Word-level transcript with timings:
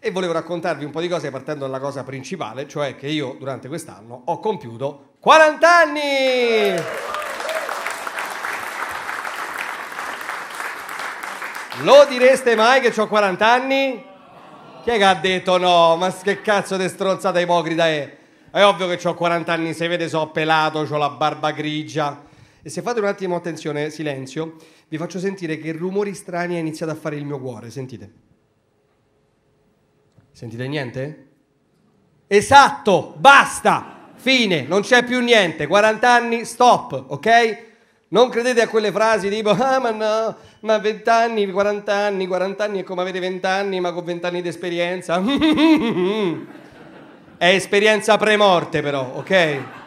E 0.00 0.10
volevo 0.10 0.34
raccontarvi 0.34 0.84
un 0.84 0.90
po' 0.90 1.00
di 1.00 1.08
cose 1.08 1.30
partendo 1.30 1.64
dalla 1.64 1.80
cosa 1.80 2.04
principale, 2.04 2.68
cioè 2.68 2.94
che 2.94 3.06
io 3.06 3.36
durante 3.38 3.68
quest'anno 3.68 4.22
ho 4.26 4.38
compiuto 4.38 5.14
40 5.20 5.76
anni! 5.76 6.82
Lo 11.82 12.04
direste 12.06 12.54
mai 12.54 12.82
che 12.82 13.00
ho 13.00 13.08
40 13.08 13.50
anni? 13.50 14.04
Chi 14.82 14.90
è 14.90 14.98
che 14.98 15.04
ha 15.04 15.14
detto 15.14 15.56
no? 15.56 15.96
Ma 15.96 16.12
che 16.12 16.42
cazzo 16.42 16.76
di 16.76 16.86
stronzata 16.88 17.40
ipocrita 17.40 17.88
è? 17.88 18.16
È 18.50 18.62
ovvio 18.62 18.86
che 18.86 19.08
ho 19.08 19.14
40 19.14 19.52
anni, 19.52 19.72
se 19.72 19.88
vede 19.88 20.08
so 20.08 20.26
pelato, 20.28 20.80
ho 20.80 20.96
la 20.98 21.08
barba 21.08 21.50
grigia. 21.52 22.32
E 22.66 22.70
se 22.70 22.80
fate 22.80 22.98
un 22.98 23.04
attimo 23.04 23.36
attenzione, 23.36 23.90
silenzio, 23.90 24.56
vi 24.88 24.96
faccio 24.96 25.18
sentire 25.18 25.58
che 25.58 25.70
rumori 25.72 26.14
strani 26.14 26.56
ha 26.56 26.58
iniziato 26.58 26.92
a 26.92 26.94
fare 26.94 27.16
il 27.16 27.26
mio 27.26 27.38
cuore, 27.38 27.68
sentite. 27.68 28.10
Sentite 30.32 30.66
niente? 30.66 31.26
Esatto, 32.26 33.16
basta, 33.18 34.12
fine, 34.14 34.62
non 34.62 34.80
c'è 34.80 35.04
più 35.04 35.20
niente, 35.20 35.66
40 35.66 36.10
anni, 36.10 36.46
stop, 36.46 37.04
ok? 37.08 37.58
Non 38.08 38.30
credete 38.30 38.62
a 38.62 38.68
quelle 38.68 38.90
frasi 38.90 39.28
tipo, 39.28 39.50
ah 39.50 39.78
ma 39.78 39.90
no, 39.90 40.34
ma 40.60 40.78
20 40.78 41.10
anni, 41.10 41.50
40 41.50 41.94
anni, 41.94 42.26
40 42.26 42.64
anni 42.64 42.80
è 42.80 42.82
come 42.82 43.02
avere 43.02 43.20
20 43.20 43.44
anni, 43.44 43.78
ma 43.78 43.92
con 43.92 44.04
20 44.04 44.24
anni 44.24 44.40
di 44.40 44.48
esperienza. 44.48 45.20
è 47.36 47.46
esperienza 47.46 48.16
premorte 48.16 48.80
però, 48.80 49.16
ok? 49.16 49.82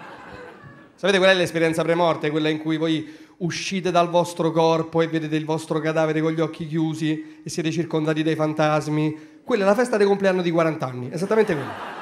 Sapete 0.97 1.19
qual 1.19 1.29
è 1.29 1.35
l'esperienza 1.35 1.83
premorte? 1.83 2.31
Quella 2.31 2.49
in 2.49 2.57
cui 2.57 2.77
voi 2.77 3.07
uscite 3.37 3.91
dal 3.91 4.09
vostro 4.09 4.51
corpo 4.51 5.03
e 5.03 5.07
vedete 5.07 5.35
il 5.35 5.45
vostro 5.45 5.77
cadavere 5.77 6.21
con 6.21 6.31
gli 6.31 6.41
occhi 6.41 6.65
chiusi 6.65 7.41
e 7.43 7.49
siete 7.51 7.69
circondati 7.69 8.23
dai 8.23 8.33
fantasmi. 8.33 9.41
Quella 9.43 9.63
è 9.63 9.67
la 9.67 9.75
festa 9.75 9.95
del 9.97 10.07
compleanno 10.07 10.41
di 10.41 10.49
40 10.49 10.85
anni, 10.87 11.09
esattamente 11.13 11.53
quella. 11.53 11.95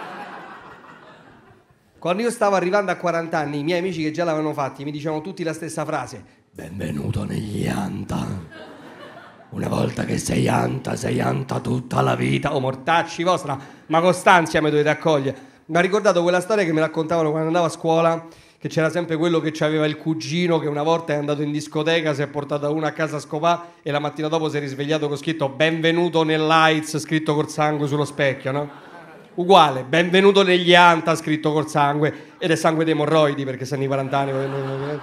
Quando 1.99 2.21
io 2.21 2.31
stavo 2.31 2.55
arrivando 2.55 2.89
a 2.89 2.95
40 2.95 3.37
anni, 3.37 3.59
i 3.59 3.63
miei 3.63 3.79
amici 3.79 4.01
che 4.01 4.11
già 4.11 4.23
l'avevano 4.23 4.53
fatti 4.53 4.85
mi 4.85 4.91
dicevano 4.91 5.19
tutti 5.19 5.43
la 5.43 5.51
stessa 5.51 5.83
frase: 5.83 6.23
Benvenuto 6.51 7.25
negli 7.25 7.67
Anta. 7.67 8.25
Una 9.49 9.67
volta 9.67 10.05
che 10.05 10.17
sei 10.17 10.47
Anta, 10.47 10.95
sei 10.95 11.19
Anta 11.19 11.59
tutta 11.59 11.99
la 11.99 12.15
vita. 12.15 12.53
O 12.53 12.55
oh, 12.55 12.59
mortacci 12.61 13.23
vostra, 13.23 13.59
ma 13.87 13.99
Costanzia 13.99 14.61
mi 14.61 14.69
dovete 14.69 14.87
accogliere. 14.87 15.37
Mi 15.65 15.75
ha 15.75 15.81
ricordato 15.81 16.21
quella 16.21 16.39
storia 16.39 16.63
che 16.63 16.71
mi 16.71 16.79
raccontavano 16.79 17.31
quando 17.31 17.47
andavo 17.47 17.65
a 17.65 17.69
scuola 17.69 18.27
che 18.57 18.67
c'era 18.67 18.89
sempre 18.89 19.17
quello 19.17 19.39
che 19.39 19.53
aveva 19.63 19.85
il 19.85 19.97
cugino 19.97 20.59
che 20.59 20.67
una 20.67 20.83
volta 20.83 21.13
è 21.13 21.17
andato 21.17 21.41
in 21.41 21.51
discoteca, 21.51 22.13
si 22.13 22.21
è 22.21 22.27
portato 22.27 22.73
una 22.73 22.87
a 22.87 22.91
casa 22.91 23.17
a 23.17 23.19
scopà 23.19 23.73
e 23.81 23.91
la 23.91 23.99
mattina 23.99 24.27
dopo 24.27 24.49
si 24.49 24.57
è 24.57 24.59
risvegliato 24.59 25.07
con 25.07 25.17
scritto 25.17 25.49
benvenuto 25.49 26.23
nell'AIDS 26.23 26.99
scritto 26.99 27.35
col 27.35 27.49
sangue 27.49 27.87
sullo 27.87 28.05
specchio, 28.05 28.51
no? 28.51 28.83
uguale, 29.35 29.83
benvenuto 29.83 30.43
negli 30.43 30.73
Anta 30.73 31.15
scritto 31.15 31.51
col 31.51 31.67
sangue 31.67 32.33
ed 32.37 32.51
è 32.51 32.55
sangue 32.55 32.83
dei 32.83 32.93
emorroidi 32.93 33.43
perché 33.43 33.65
sono 33.65 33.83
i 33.83 33.87
40 33.87 34.17
anni. 34.17 34.99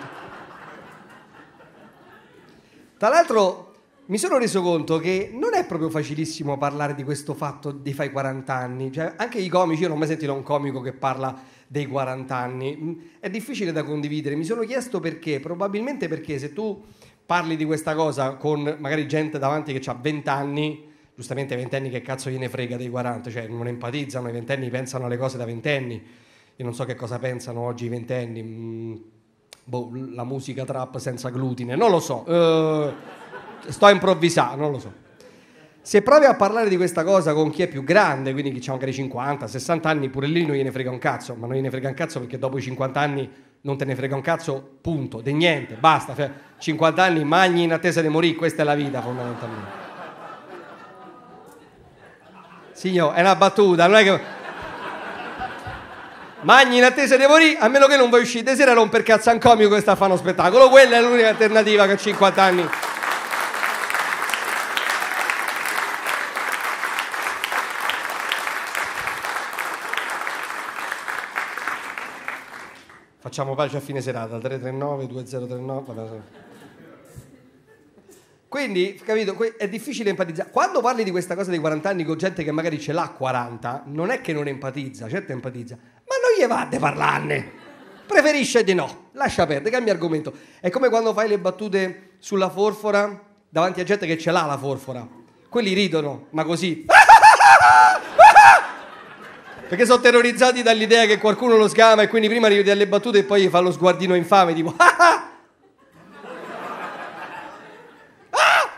Tra 2.97 3.09
l'altro 3.09 3.75
mi 4.07 4.19
sono 4.19 4.39
reso 4.39 4.63
conto 4.63 4.99
che 4.99 5.31
non 5.33 5.55
è 5.55 5.67
proprio 5.67 5.91
facilissimo 5.91 6.57
parlare 6.57 6.95
di 6.95 7.03
questo 7.03 7.35
fatto 7.35 7.71
di 7.73 7.93
fai 7.93 8.11
40 8.11 8.55
anni, 8.55 8.93
cioè, 8.93 9.15
anche 9.17 9.39
i 9.39 9.49
comici, 9.49 9.83
io 9.83 9.89
non 9.89 9.97
ho 9.97 10.01
mai 10.01 10.09
sentito 10.09 10.33
un 10.33 10.43
comico 10.43 10.81
che 10.81 10.93
parla 10.93 11.35
dei 11.73 11.87
40 11.87 12.37
anni, 12.37 13.13
è 13.19 13.31
difficile 13.31 13.73
da 13.73 13.83
condividere, 13.83 14.37
mi 14.37 14.45
sono 14.45 14.61
chiesto 14.61 15.01
perché, 15.01 15.41
probabilmente 15.41 16.07
perché 16.07 16.39
se 16.39 16.53
tu 16.53 16.85
parli 17.25 17.57
di 17.57 17.65
questa 17.65 17.95
cosa 17.95 18.35
con 18.35 18.77
magari 18.79 19.09
gente 19.09 19.39
davanti 19.39 19.73
che 19.73 19.91
ha 19.91 19.95
20 19.95 20.29
anni, 20.29 20.91
giustamente 21.15 21.55
ai 21.55 21.61
ventenni 21.61 21.89
che 21.89 22.03
cazzo 22.03 22.29
gliene 22.29 22.51
frega 22.51 22.77
dei 22.77 22.91
40, 22.91 23.31
cioè 23.31 23.47
non 23.47 23.67
empatizzano, 23.69 24.29
i 24.29 24.33
ventenni 24.33 24.69
pensano 24.69 25.07
alle 25.07 25.17
cose 25.17 25.39
da 25.39 25.47
ventenni, 25.47 25.95
io 26.57 26.65
non 26.65 26.75
so 26.75 26.85
che 26.85 26.95
cosa 26.95 27.19
pensano 27.19 27.61
oggi 27.61 27.87
i 27.87 27.89
ventenni, 27.89 28.43
mm, 28.43 28.95
boh, 29.65 29.91
la 30.11 30.25
musica 30.25 30.67
trap 30.67 30.99
senza 30.99 31.31
glutine, 31.31 31.75
non 31.75 31.91
lo 31.91 32.01
so, 32.01 32.31
uh, 32.31 32.93
sto 33.67 33.87
a 33.87 33.91
improvvisare, 33.91 34.57
non 34.57 34.73
lo 34.73 34.79
so. 34.79 34.93
Se 35.85 36.01
provi 36.01 36.27
a 36.27 36.35
parlare 36.35 36.69
di 36.69 36.77
questa 36.77 37.03
cosa 37.03 37.33
con 37.33 37.51
chi 37.51 37.63
è 37.63 37.67
più 37.67 37.83
grande, 37.83 38.31
quindi 38.31 38.53
chi 38.53 38.71
ha 38.71 38.73
magari 38.73 38.93
50, 38.93 39.49
60 39.49 39.89
anni, 39.89 40.11
pure 40.11 40.29
lì 40.29 40.47
non 40.47 40.55
gliene 40.55 40.71
frega 40.71 40.91
un 40.91 40.99
cazzo, 40.99 41.35
ma 41.35 41.47
non 41.49 41.57
gliene 41.57 41.71
frega 41.71 41.89
un 41.89 41.95
cazzo 41.95 42.21
perché 42.21 42.39
dopo 42.39 42.57
i 42.57 42.63
50 42.63 43.01
anni 43.01 43.29
non 43.63 43.77
te 43.77 43.85
ne 43.85 43.97
frega 43.97 44.15
un 44.15 44.21
cazzo, 44.21 44.77
punto, 44.81 45.21
di 45.21 45.33
niente, 45.33 45.75
basta, 45.75 46.15
50 46.57 47.03
anni 47.03 47.25
magni 47.25 47.65
in 47.65 47.73
attesa 47.73 48.01
di 48.01 48.07
morire, 48.07 48.37
questa 48.37 48.63
è 48.63 48.65
la 48.65 48.77
vita 48.77 49.03
fondamentalmente. 49.03 49.71
Signor, 52.71 53.15
è 53.15 53.21
una 53.21 53.35
battuta, 53.35 53.87
non 53.89 53.97
è 53.97 54.03
che... 54.05 54.21
Magni 56.43 56.79
in 56.79 56.85
attesa 56.85 57.17
di 57.17 57.27
morire, 57.27 57.59
a 57.59 57.67
meno 57.67 57.87
che 57.87 57.97
non 57.97 58.09
vuoi 58.09 58.23
uscire 58.23 58.49
di 58.49 58.57
sera 58.57 58.73
non 58.73 58.89
per 58.89 59.03
cazzo 59.03 59.31
un 59.31 59.39
comico 59.39 59.75
che 59.75 59.81
sta 59.81 59.93
a 59.93 59.97
fare 59.97 60.13
uno 60.13 60.21
spettacolo. 60.21 60.69
Quella 60.69 60.97
è 60.97 61.01
l'unica 61.01 61.29
alternativa 61.29 61.87
che 61.87 61.93
a 61.93 61.97
50 61.97 62.43
anni... 62.43 62.69
Facciamo 73.23 73.55
pace 73.55 73.77
a 73.77 73.81
fine 73.81 74.01
serata, 74.01 74.37
339 74.37 75.07
2039. 75.07 75.95
Vabbè. 75.95 76.17
Quindi, 78.49 79.01
capito, 79.05 79.37
è 79.57 79.69
difficile 79.69 80.11
empatizzare. 80.11 80.51
Quando 80.51 80.81
parli 80.81 81.05
di 81.05 81.13
questa 81.13 81.37
cosa 81.37 81.51
dei 81.51 81.61
40 81.61 81.89
anni 81.89 82.03
con 82.03 82.19
gente 82.19 82.43
che 82.43 82.51
magari 82.51 82.81
ce 82.81 82.91
l'ha 82.91 83.09
40, 83.17 83.85
non 83.87 84.11
è 84.11 84.21
che 84.21 84.33
non 84.33 84.49
empatizza, 84.49 85.09
certo 85.09 85.31
empatizza, 85.31 85.77
ma 85.77 86.15
non 86.21 86.37
gli 86.37 86.45
va 86.49 86.67
di 86.69 86.79
parlarne. 86.79 87.53
Preferisce 88.09 88.65
di 88.65 88.75
no, 88.75 89.11
lascia 89.13 89.47
perdere, 89.47 89.71
cambia 89.71 89.93
argomento. 89.93 90.35
È 90.59 90.69
come 90.69 90.89
quando 90.89 91.13
fai 91.13 91.29
le 91.29 91.39
battute 91.39 92.15
sulla 92.19 92.51
forfora 92.51 93.23
davanti 93.49 93.81
a 93.81 93.85
gente 93.85 94.05
che 94.05 94.19
ce 94.19 94.33
l'ha 94.33 94.47
la 94.47 94.59
forfora. 94.59 95.07
Quelli 95.49 95.75
ridono, 95.75 96.27
ma 96.31 96.43
così. 96.43 96.87
Perché 99.73 99.87
sono 99.87 100.03
terrorizzati 100.03 100.63
dall'idea 100.63 101.07
che 101.07 101.17
qualcuno 101.17 101.57
lo 101.57 101.67
sgama 101.67 102.03
e 102.03 102.09
quindi 102.09 102.29
prima 102.29 102.47
ridi 102.47 102.71
alle 102.71 102.87
battute 102.87 103.21
e 103.21 103.25
poi 103.25 103.41
gli 103.41 103.49
fa 103.49 103.61
lo 103.61 103.73
sguardino 103.73 104.15
infame, 104.15 104.53
tipo 104.53 104.77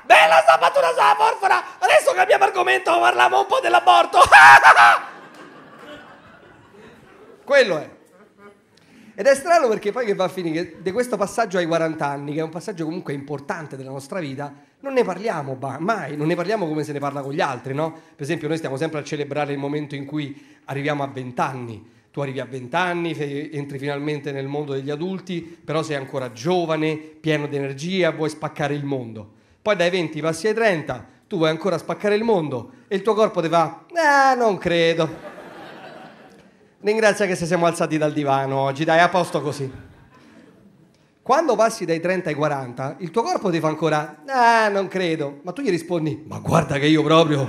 bella 0.04 0.40
sta 0.40 0.56
battuta 0.56 0.92
sulla 0.92 1.16
porfora! 1.18 1.60
Adesso 1.80 2.12
cambiamo 2.12 2.44
argomento, 2.44 2.96
parliamo 2.96 3.40
un 3.40 3.46
po' 3.46 3.58
dell'aborto! 3.58 4.20
Quello 7.42 7.78
è. 7.78 7.90
Ed 9.16 9.26
è 9.26 9.34
strano 9.36 9.68
perché 9.68 9.92
poi 9.92 10.04
che 10.06 10.14
va 10.14 10.24
a 10.24 10.28
finire 10.28 10.74
di 10.80 10.90
questo 10.90 11.16
passaggio 11.16 11.58
ai 11.58 11.66
40 11.66 12.04
anni, 12.04 12.32
che 12.32 12.40
è 12.40 12.42
un 12.42 12.50
passaggio 12.50 12.84
comunque 12.84 13.12
importante 13.12 13.76
della 13.76 13.90
nostra 13.90 14.18
vita, 14.18 14.52
non 14.80 14.92
ne 14.92 15.04
parliamo 15.04 15.56
mai, 15.78 16.16
non 16.16 16.26
ne 16.26 16.34
parliamo 16.34 16.66
come 16.66 16.82
se 16.82 16.92
ne 16.92 16.98
parla 16.98 17.20
con 17.20 17.32
gli 17.32 17.40
altri, 17.40 17.74
no? 17.74 17.92
Per 17.92 18.22
esempio 18.24 18.48
noi 18.48 18.56
stiamo 18.56 18.76
sempre 18.76 18.98
a 18.98 19.04
celebrare 19.04 19.52
il 19.52 19.58
momento 19.58 19.94
in 19.94 20.04
cui 20.04 20.58
arriviamo 20.64 21.04
a 21.04 21.06
20 21.06 21.40
anni. 21.40 21.92
Tu 22.10 22.20
arrivi 22.20 22.40
a 22.40 22.44
20 22.44 22.74
anni, 22.74 23.50
entri 23.52 23.78
finalmente 23.78 24.32
nel 24.32 24.48
mondo 24.48 24.72
degli 24.72 24.90
adulti, 24.90 25.42
però 25.42 25.84
sei 25.84 25.94
ancora 25.94 26.32
giovane, 26.32 26.96
pieno 26.96 27.46
di 27.46 27.54
energia, 27.54 28.10
vuoi 28.10 28.30
spaccare 28.30 28.74
il 28.74 28.84
mondo. 28.84 29.30
Poi 29.62 29.76
dai 29.76 29.90
20 29.90 30.20
passi 30.20 30.48
ai 30.48 30.54
30, 30.54 31.06
tu 31.28 31.36
vuoi 31.36 31.50
ancora 31.50 31.78
spaccare 31.78 32.16
il 32.16 32.24
mondo 32.24 32.72
e 32.88 32.96
il 32.96 33.02
tuo 33.02 33.14
corpo 33.14 33.40
ti 33.40 33.48
fa, 33.48 33.86
eh, 33.90 34.36
non 34.36 34.58
credo. 34.58 35.33
Ringrazia 36.84 37.24
che 37.24 37.34
se 37.34 37.46
siamo 37.46 37.64
alzati 37.64 37.96
dal 37.96 38.12
divano 38.12 38.58
oggi, 38.58 38.84
dai, 38.84 39.00
a 39.00 39.08
posto 39.08 39.40
così. 39.40 39.72
Quando 41.22 41.56
passi 41.56 41.86
dai 41.86 41.98
30 41.98 42.28
ai 42.28 42.34
40, 42.34 42.96
il 42.98 43.10
tuo 43.10 43.22
corpo 43.22 43.50
ti 43.50 43.58
fa 43.58 43.68
ancora, 43.68 44.18
eh, 44.26 44.68
non 44.68 44.86
credo. 44.88 45.40
Ma 45.44 45.52
tu 45.52 45.62
gli 45.62 45.70
rispondi, 45.70 46.24
ma 46.28 46.40
guarda 46.40 46.78
che 46.78 46.84
io 46.84 47.02
proprio, 47.02 47.48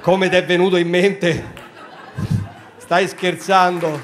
come 0.00 0.30
ti 0.30 0.36
è 0.36 0.46
venuto 0.46 0.78
in 0.78 0.88
mente, 0.88 1.52
stai 2.78 3.06
scherzando. 3.06 4.00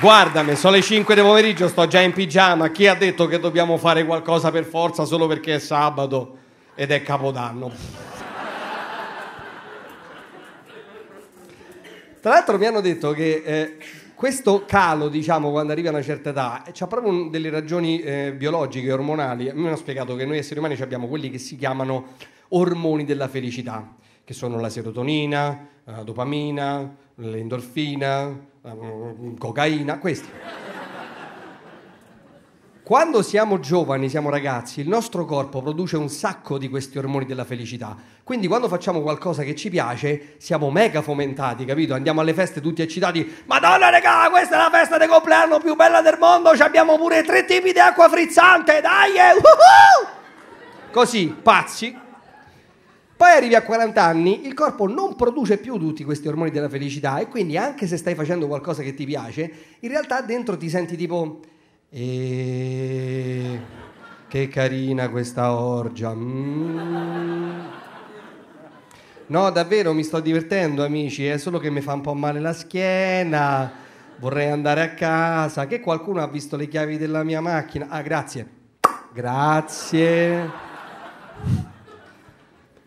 Guardami, 0.00 0.56
sono 0.56 0.76
le 0.76 0.80
5 0.80 1.14
del 1.14 1.24
pomeriggio, 1.24 1.68
sto 1.68 1.86
già 1.86 2.00
in 2.00 2.14
pigiama. 2.14 2.70
Chi 2.70 2.86
ha 2.86 2.94
detto 2.94 3.26
che 3.26 3.38
dobbiamo 3.38 3.76
fare 3.76 4.06
qualcosa 4.06 4.50
per 4.50 4.64
forza 4.64 5.04
solo 5.04 5.26
perché 5.26 5.56
è 5.56 5.58
sabato 5.58 6.38
ed 6.74 6.90
è 6.90 7.02
Capodanno? 7.02 7.70
Tra 12.20 12.30
l'altro 12.30 12.56
mi 12.56 12.66
hanno 12.66 12.80
detto 12.80 13.10
che 13.10 13.42
eh, 13.44 13.76
questo 14.14 14.64
calo, 14.64 15.08
diciamo, 15.08 15.50
quando 15.50 15.72
arriva 15.72 15.88
a 15.88 15.92
una 15.92 16.02
certa 16.02 16.30
età, 16.30 16.62
ha 16.62 16.86
proprio 16.86 17.10
un, 17.10 17.30
delle 17.30 17.50
ragioni 17.50 18.00
eh, 18.00 18.32
biologiche, 18.32 18.92
ormonali. 18.92 19.50
Me 19.52 19.66
hanno 19.66 19.74
spiegato 19.74 20.14
che 20.14 20.24
noi 20.24 20.38
esseri 20.38 20.60
umani 20.60 20.80
abbiamo 20.80 21.08
quelli 21.08 21.28
che 21.28 21.38
si 21.38 21.56
chiamano 21.56 22.10
ormoni 22.50 23.04
della 23.04 23.26
felicità, 23.26 23.96
che 24.22 24.32
sono 24.32 24.60
la 24.60 24.68
serotonina, 24.68 25.66
la 25.82 26.02
dopamina, 26.04 26.94
l'endorfina, 27.16 28.28
mm, 28.28 29.36
cocaina, 29.38 29.98
questi. 29.98 30.28
Quando 32.84 33.22
siamo 33.22 33.60
giovani, 33.60 34.08
siamo 34.08 34.28
ragazzi, 34.28 34.80
il 34.80 34.88
nostro 34.88 35.24
corpo 35.24 35.62
produce 35.62 35.96
un 35.96 36.08
sacco 36.08 36.58
di 36.58 36.68
questi 36.68 36.98
ormoni 36.98 37.24
della 37.24 37.44
felicità. 37.44 37.96
Quindi 38.24 38.48
quando 38.48 38.66
facciamo 38.66 39.02
qualcosa 39.02 39.44
che 39.44 39.54
ci 39.54 39.70
piace, 39.70 40.34
siamo 40.38 40.68
mega 40.68 41.00
fomentati, 41.00 41.64
capito? 41.64 41.94
Andiamo 41.94 42.22
alle 42.22 42.34
feste 42.34 42.60
tutti 42.60 42.82
eccitati. 42.82 43.44
Madonna 43.46 43.88
regà, 43.88 44.28
questa 44.30 44.56
è 44.56 44.58
la 44.58 44.76
festa 44.76 44.98
di 44.98 45.06
compleanno 45.06 45.60
più 45.60 45.76
bella 45.76 46.02
del 46.02 46.16
mondo, 46.18 46.48
abbiamo 46.48 46.96
pure 46.96 47.22
tre 47.22 47.44
tipi 47.44 47.72
di 47.72 47.78
acqua 47.78 48.08
frizzante, 48.08 48.80
dai! 48.80 49.14
eh, 49.14 49.32
uhuh! 49.36 50.90
Così, 50.90 51.28
pazzi. 51.40 51.96
Poi 53.16 53.30
arrivi 53.30 53.54
a 53.54 53.62
40 53.62 54.02
anni, 54.02 54.44
il 54.44 54.54
corpo 54.54 54.88
non 54.88 55.14
produce 55.14 55.58
più 55.58 55.78
tutti 55.78 56.02
questi 56.02 56.26
ormoni 56.26 56.50
della 56.50 56.68
felicità 56.68 57.18
e 57.18 57.28
quindi 57.28 57.56
anche 57.56 57.86
se 57.86 57.96
stai 57.96 58.16
facendo 58.16 58.48
qualcosa 58.48 58.82
che 58.82 58.92
ti 58.92 59.04
piace, 59.04 59.52
in 59.78 59.88
realtà 59.88 60.20
dentro 60.20 60.56
ti 60.56 60.68
senti 60.68 60.96
tipo... 60.96 61.42
E... 61.94 63.60
Che 64.26 64.48
carina 64.48 65.10
questa 65.10 65.54
orgia. 65.54 66.14
Mm. 66.14 67.60
No, 69.26 69.50
davvero 69.50 69.92
mi 69.92 70.02
sto 70.02 70.20
divertendo, 70.20 70.82
amici. 70.86 71.26
È 71.26 71.36
solo 71.36 71.58
che 71.58 71.68
mi 71.68 71.82
fa 71.82 71.92
un 71.92 72.00
po' 72.00 72.14
male 72.14 72.40
la 72.40 72.54
schiena. 72.54 73.70
Vorrei 74.16 74.50
andare 74.50 74.80
a 74.80 74.94
casa. 74.94 75.66
Che 75.66 75.80
qualcuno 75.80 76.22
ha 76.22 76.28
visto 76.28 76.56
le 76.56 76.66
chiavi 76.66 76.96
della 76.96 77.22
mia 77.24 77.42
macchina? 77.42 77.88
Ah, 77.90 78.00
grazie. 78.00 78.48
Grazie. 79.12 80.50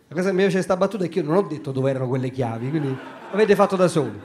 La 0.07 0.15
cosa 0.15 0.29
che 0.29 0.31
mi 0.31 0.41
piace 0.41 0.47
di 0.47 0.65
questa 0.65 0.77
battuta 0.77 1.05
è 1.05 1.09
che 1.09 1.19
io 1.19 1.25
non 1.25 1.35
ho 1.35 1.41
detto 1.43 1.71
dove 1.71 1.91
erano 1.91 2.07
quelle 2.07 2.31
chiavi, 2.31 2.69
quindi 2.71 2.97
avete 3.31 3.53
fatto 3.53 3.75
da 3.75 3.87
soli. 3.87 4.19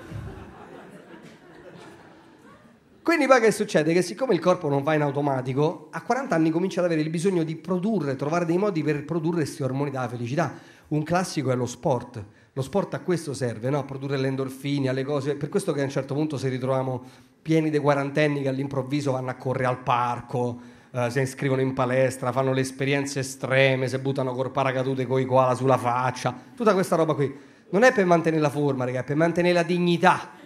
Quindi 3.11 3.27
poi 3.27 3.41
che 3.41 3.51
succede? 3.51 3.93
Che 3.93 4.03
siccome 4.03 4.35
il 4.35 4.41
corpo 4.41 4.69
non 4.69 4.85
va 4.85 4.95
in 4.95 5.03
automatico, 5.03 5.89
a 5.91 6.01
40 6.01 6.33
anni 6.33 6.51
comincia 6.51 6.79
ad 6.79 6.87
avere 6.87 7.01
il 7.01 7.11
bisogno 7.11 7.43
di 7.43 7.57
produrre, 7.57 8.15
trovare 8.15 8.45
dei 8.45 8.57
modi 8.57 8.85
per 8.85 9.05
produrre 9.05 9.39
questi 9.39 9.65
ormoni 9.65 9.91
della 9.91 10.09
felicità. 10.09 10.55
Un 10.87 11.03
classico 11.03 11.51
è 11.51 11.57
lo 11.57 11.67
sport. 11.67 12.25
Lo 12.53 12.63
sport 12.63 12.95
a 12.95 13.01
questo 13.01 13.35
serve, 13.35 13.69
no? 13.69 13.81
a 13.81 13.83
produrre 13.83 14.17
le 14.17 14.29
endorfine, 14.29 14.91
alle 14.91 15.03
cose. 15.03 15.35
Per 15.35 15.49
questo 15.49 15.73
che 15.73 15.81
a 15.81 15.83
un 15.83 15.91
certo 15.91 16.15
punto 16.15 16.39
ci 16.39 16.47
ritroviamo 16.47 17.03
pieni 17.43 17.69
dei 17.69 17.81
quarantenni 17.81 18.43
che 18.43 18.49
all'improvviso 18.49 19.11
vanno 19.11 19.31
a 19.31 19.35
correre 19.35 19.67
al 19.67 19.83
parco, 19.83 20.61
eh, 20.93 21.11
si 21.11 21.21
iscrivono 21.21 21.63
in 21.63 21.75
palestra, 21.75 22.31
fanno 22.31 22.53
le 22.53 22.61
esperienze 22.61 23.19
estreme, 23.19 23.89
si 23.89 23.99
buttano 23.99 24.33
col 24.35 24.53
paracadute 24.53 25.05
con 25.05 25.19
i 25.19 25.25
koala 25.25 25.57
sulla 25.57 25.79
faccia, 25.79 26.33
tutta 26.55 26.75
questa 26.75 26.95
roba 26.95 27.15
qui. 27.15 27.37
Non 27.71 27.83
è 27.83 27.93
per 27.93 28.07
mantenere 28.07 28.41
la 28.41 28.51
forma, 28.51 28.85
raga, 28.85 29.01
è 29.01 29.05
per 29.05 29.17
mantenere 29.17 29.55
la 29.55 29.65
dignità. 29.65 30.39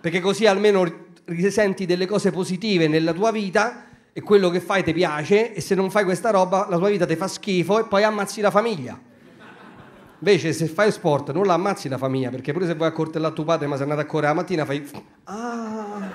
Perché 0.00 0.18
così 0.18 0.46
almeno 0.46 1.08
risenti 1.30 1.86
delle 1.86 2.06
cose 2.06 2.30
positive 2.30 2.88
nella 2.88 3.12
tua 3.12 3.30
vita 3.30 3.84
e 4.12 4.20
quello 4.22 4.50
che 4.50 4.60
fai 4.60 4.82
ti 4.82 4.92
piace 4.92 5.54
e 5.54 5.60
se 5.60 5.74
non 5.74 5.90
fai 5.90 6.04
questa 6.04 6.30
roba 6.30 6.66
la 6.68 6.76
tua 6.76 6.88
vita 6.90 7.06
ti 7.06 7.16
fa 7.16 7.28
schifo 7.28 7.78
e 7.78 7.84
poi 7.84 8.02
ammazzi 8.02 8.40
la 8.40 8.50
famiglia. 8.50 8.98
Invece 10.18 10.52
se 10.52 10.66
fai 10.66 10.92
sport 10.92 11.32
non 11.32 11.46
la 11.46 11.54
ammazzi 11.54 11.88
la 11.88 11.96
famiglia 11.96 12.28
perché 12.30 12.52
pure 12.52 12.66
se 12.66 12.74
vuoi 12.74 12.88
a 12.88 12.92
cortellare 12.92 13.32
tuo 13.32 13.44
padre 13.44 13.66
ma 13.66 13.74
sei 13.74 13.84
andato 13.84 14.02
a 14.02 14.04
correre 14.04 14.28
la 14.28 14.34
mattina 14.34 14.64
fai... 14.64 14.90
Ah. 15.24 16.08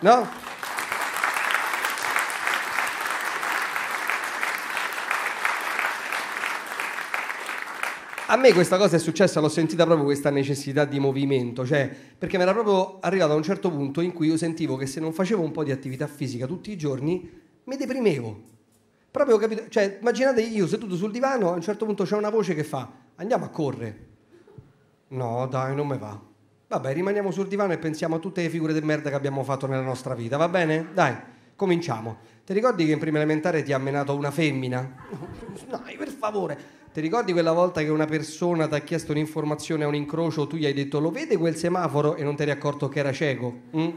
No? 0.00 0.47
A 8.30 8.36
me 8.36 8.52
questa 8.52 8.76
cosa 8.76 8.96
è 8.96 8.98
successa, 8.98 9.40
l'ho 9.40 9.48
sentita 9.48 9.84
proprio 9.84 10.04
questa 10.04 10.28
necessità 10.28 10.84
di 10.84 10.98
movimento, 10.98 11.64
cioè 11.64 11.90
perché 12.18 12.36
mi 12.36 12.42
era 12.42 12.52
proprio 12.52 12.98
arrivato 13.00 13.32
a 13.32 13.36
un 13.36 13.42
certo 13.42 13.70
punto 13.70 14.02
in 14.02 14.12
cui 14.12 14.26
io 14.26 14.36
sentivo 14.36 14.76
che 14.76 14.84
se 14.84 15.00
non 15.00 15.14
facevo 15.14 15.40
un 15.40 15.50
po' 15.50 15.64
di 15.64 15.70
attività 15.70 16.06
fisica 16.06 16.46
tutti 16.46 16.70
i 16.70 16.76
giorni 16.76 17.26
mi 17.64 17.76
deprimevo. 17.76 18.40
Proprio 19.10 19.38
capito? 19.38 19.68
Cioè, 19.70 19.96
immaginate 20.00 20.42
io 20.42 20.66
seduto 20.66 20.94
sul 20.94 21.10
divano, 21.10 21.50
a 21.50 21.54
un 21.54 21.62
certo 21.62 21.86
punto 21.86 22.04
c'è 22.04 22.16
una 22.16 22.28
voce 22.28 22.54
che 22.54 22.64
fa: 22.64 22.90
"Andiamo 23.14 23.46
a 23.46 23.48
correre". 23.48 24.06
No, 25.08 25.46
dai, 25.46 25.74
non 25.74 25.86
mi 25.86 25.96
va. 25.96 26.20
Vabbè, 26.66 26.92
rimaniamo 26.92 27.30
sul 27.30 27.48
divano 27.48 27.72
e 27.72 27.78
pensiamo 27.78 28.16
a 28.16 28.18
tutte 28.18 28.42
le 28.42 28.50
figure 28.50 28.74
di 28.74 28.82
merda 28.82 29.08
che 29.08 29.16
abbiamo 29.16 29.42
fatto 29.42 29.66
nella 29.66 29.80
nostra 29.80 30.14
vita, 30.14 30.36
va 30.36 30.50
bene? 30.50 30.88
Dai, 30.92 31.16
cominciamo. 31.56 32.18
Ti 32.44 32.52
ricordi 32.52 32.84
che 32.84 32.92
in 32.92 32.98
prima 32.98 33.16
elementare 33.16 33.62
ti 33.62 33.72
ha 33.72 33.78
menato 33.78 34.14
una 34.14 34.30
femmina? 34.30 34.96
Dai, 35.66 35.96
per 35.96 36.08
favore. 36.08 36.77
Ti 36.98 37.04
ricordi 37.04 37.30
quella 37.30 37.52
volta 37.52 37.80
che 37.80 37.90
una 37.90 38.06
persona 38.06 38.66
ti 38.66 38.74
ha 38.74 38.80
chiesto 38.80 39.12
un'informazione 39.12 39.84
a 39.84 39.86
un 39.86 39.94
incrocio, 39.94 40.48
tu 40.48 40.56
gli 40.56 40.66
hai 40.66 40.72
detto 40.72 40.98
lo 40.98 41.12
vede 41.12 41.36
quel 41.36 41.54
semaforo 41.54 42.16
e 42.16 42.24
non 42.24 42.34
ti 42.34 42.42
eri 42.42 42.50
accorto 42.50 42.88
che 42.88 42.98
era 42.98 43.12
cieco? 43.12 43.54
Mm? 43.76 43.88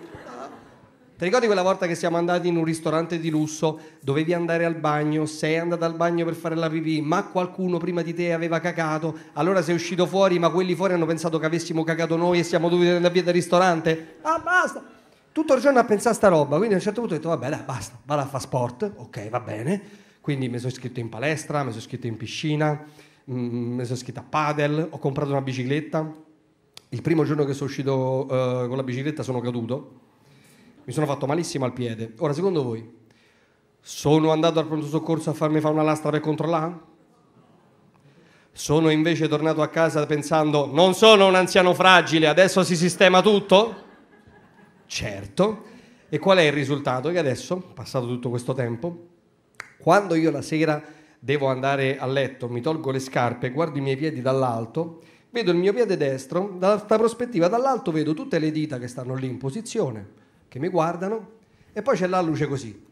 Ti 1.18 1.25
ricordi 1.25 1.48
quella 1.48 1.63
volta 1.63 1.88
che 1.88 1.95
siamo 1.95 2.18
andati 2.18 2.48
in 2.48 2.57
un 2.57 2.63
ristorante 2.63 3.18
di 3.18 3.31
lusso, 3.31 3.80
dovevi 4.01 4.36
andare 4.36 4.65
al 4.65 4.75
bagno, 4.75 5.25
sei 5.25 5.57
andato 5.57 5.83
al 5.83 5.95
bagno 5.95 6.25
per 6.25 6.36
fare 6.36 6.53
la 6.53 6.69
pipì, 6.69 7.01
ma 7.01 7.24
qualcuno 7.24 7.80
prima 7.80 8.03
di 8.03 8.13
te 8.13 8.33
aveva 8.33 8.59
cacato, 8.59 9.18
allora 9.33 9.63
sei 9.63 9.74
uscito 9.74 10.06
fuori, 10.06 10.38
ma 10.38 10.51
quelli 10.51 10.75
fuori 10.75 10.94
hanno 10.94 11.07
pensato 11.07 11.39
che 11.39 11.48
avessimo 11.48 11.83
cacato 11.83 12.15
noi 12.15 12.38
e 12.38 12.44
siamo 12.44 12.69
dovuti 12.69 12.89
andare 12.89 13.13
via 13.15 13.24
dal 13.24 13.33
ristorante? 13.33 14.18
Ah, 14.21 14.38
basta! 14.38 14.83
Tutto 15.31 15.56
il 15.56 15.62
giorno 15.62 15.80
a 15.80 15.86
pensare 15.86 16.13
a 16.13 16.18
sta 16.18 16.27
roba, 16.27 16.57
quindi 16.57 16.75
a 16.75 16.77
un 16.77 16.83
certo 16.83 17.00
punto 17.00 17.15
ho 17.15 17.18
detto 17.18 17.30
vabbè 17.30 17.50
dai, 17.50 17.63
basta, 17.65 17.98
vado 18.06 18.21
a 18.21 18.25
fare 18.25 18.44
sport, 18.44 18.92
ok, 18.95 19.30
va 19.30 19.39
bene 19.39 20.00
quindi 20.21 20.47
mi 20.50 20.59
sono 20.59 20.69
iscritto 20.69 21.00
in 21.00 21.09
palestra, 21.09 21.63
mi 21.63 21.69
sono 21.69 21.81
iscritto 21.81 22.06
in 22.06 22.15
piscina, 22.15 22.85
mm, 23.29 23.73
mi 23.75 23.83
sono 23.83 23.95
iscritto 23.95 24.19
a 24.19 24.25
padel, 24.27 24.88
ho 24.91 24.97
comprato 25.00 25.31
una 25.31 25.41
bicicletta. 25.41 26.13
Il 26.89 27.01
primo 27.01 27.23
giorno 27.23 27.44
che 27.44 27.53
sono 27.53 27.69
uscito 27.69 28.25
uh, 28.25 28.68
con 28.68 28.75
la 28.75 28.83
bicicletta 28.83 29.23
sono 29.23 29.39
caduto, 29.39 30.00
mi 30.83 30.94
sono 30.94 31.07
fatto 31.07 31.25
malissimo 31.25 31.65
al 31.65 31.73
piede. 31.73 32.13
Ora, 32.19 32.33
secondo 32.33 32.62
voi, 32.63 32.88
sono 33.79 34.31
andato 34.31 34.59
al 34.59 34.68
pronto 34.68 34.85
soccorso 34.85 35.31
a 35.31 35.33
farmi 35.33 35.59
fare 35.59 35.73
una 35.73 35.83
lastra 35.83 36.12
per 36.12 36.19
controllare? 36.19 36.89
Sono 38.51 38.89
invece 38.89 39.27
tornato 39.27 39.62
a 39.63 39.69
casa 39.69 40.06
pensando, 40.06 40.67
non 40.71 40.94
sono 40.94 41.25
un 41.27 41.35
anziano 41.35 41.74
fragile, 41.74 42.27
adesso 42.27 42.63
si 42.63 42.75
sistema 42.75 43.21
tutto? 43.21 43.75
Certo. 44.85 45.63
E 46.09 46.19
qual 46.19 46.38
è 46.38 46.41
il 46.41 46.51
risultato? 46.51 47.09
Che 47.09 47.17
adesso, 47.17 47.57
passato 47.57 48.06
tutto 48.06 48.29
questo 48.29 48.53
tempo, 48.53 49.10
quando 49.81 50.15
io 50.15 50.31
la 50.31 50.41
sera 50.41 50.81
devo 51.19 51.47
andare 51.47 51.97
a 51.97 52.05
letto, 52.05 52.47
mi 52.47 52.61
tolgo 52.61 52.91
le 52.91 52.99
scarpe, 52.99 53.51
guardo 53.51 53.77
i 53.77 53.81
miei 53.81 53.97
piedi 53.97 54.21
dall'alto, 54.21 55.01
vedo 55.31 55.51
il 55.51 55.57
mio 55.57 55.73
piede 55.73 55.97
destro, 55.97 56.55
dall'altra 56.57 56.97
prospettiva 56.97 57.47
dall'alto 57.47 57.91
vedo 57.91 58.13
tutte 58.13 58.39
le 58.39 58.51
dita 58.51 58.79
che 58.79 58.87
stanno 58.87 59.15
lì 59.15 59.27
in 59.27 59.38
posizione, 59.38 60.07
che 60.47 60.59
mi 60.59 60.69
guardano, 60.69 61.39
e 61.73 61.81
poi 61.81 61.95
c'è 61.95 62.07
la 62.07 62.21
luce 62.21 62.47
così. 62.47 62.89